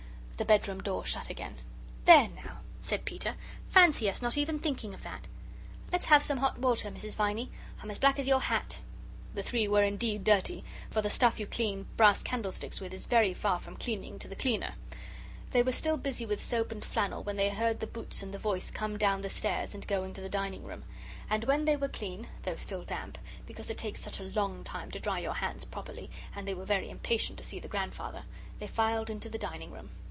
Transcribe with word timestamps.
The 0.37 0.45
bedroom 0.45 0.81
door 0.81 1.05
shut 1.05 1.29
again. 1.29 1.57
"There 2.05 2.27
now!" 2.29 2.61
said 2.81 3.05
Peter; 3.05 3.35
"fancy 3.69 4.09
us 4.09 4.23
not 4.23 4.39
even 4.39 4.57
thinking 4.57 4.95
of 4.95 5.03
that! 5.03 5.27
Let's 5.91 6.07
have 6.07 6.23
some 6.23 6.39
hot 6.39 6.57
water, 6.57 6.89
Mrs. 6.89 7.13
Viney. 7.15 7.51
I'm 7.79 7.91
as 7.91 7.99
black 7.99 8.17
as 8.17 8.27
your 8.27 8.39
hat." 8.39 8.79
The 9.35 9.43
three 9.43 9.67
were 9.67 9.83
indeed 9.83 10.23
dirty, 10.23 10.63
for 10.89 11.03
the 11.03 11.11
stuff 11.11 11.39
you 11.39 11.45
clean 11.45 11.85
brass 11.95 12.23
candlesticks 12.23 12.81
with 12.81 12.91
is 12.91 13.05
very 13.05 13.35
far 13.35 13.59
from 13.59 13.77
cleaning 13.77 14.17
to 14.17 14.27
the 14.27 14.35
cleaner. 14.35 14.73
They 15.51 15.61
were 15.61 15.71
still 15.71 15.95
busy 15.95 16.25
with 16.25 16.41
soap 16.43 16.71
and 16.71 16.83
flannel 16.83 17.21
when 17.21 17.35
they 17.35 17.51
heard 17.51 17.79
the 17.79 17.85
boots 17.85 18.23
and 18.23 18.33
the 18.33 18.39
voice 18.39 18.71
come 18.71 18.97
down 18.97 19.21
the 19.21 19.29
stairs 19.29 19.75
and 19.75 19.85
go 19.87 20.03
into 20.03 20.21
the 20.21 20.27
dining 20.29 20.63
room. 20.63 20.85
And 21.29 21.43
when 21.43 21.65
they 21.65 21.75
were 21.75 21.87
clean, 21.87 22.29
though 22.45 22.55
still 22.55 22.81
damp 22.83 23.19
because 23.45 23.69
it 23.69 23.77
takes 23.77 23.99
such 24.01 24.19
a 24.19 24.23
long 24.33 24.63
time 24.63 24.89
to 24.89 24.99
dry 24.99 25.19
your 25.19 25.35
hands 25.35 25.65
properly, 25.65 26.09
and 26.35 26.47
they 26.47 26.55
were 26.55 26.65
very 26.65 26.89
impatient 26.89 27.37
to 27.37 27.45
see 27.45 27.59
the 27.59 27.67
grandfather 27.67 28.23
they 28.57 28.65
filed 28.65 29.11
into 29.11 29.29
the 29.29 29.37
dining 29.37 29.69
room. 29.69 29.91